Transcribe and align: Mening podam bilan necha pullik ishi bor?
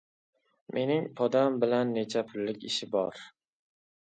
Mening 0.77 1.05
podam 1.19 1.59
bilan 1.65 1.93
necha 1.99 2.25
pullik 2.33 2.67
ishi 2.71 2.91
bor? 2.97 3.21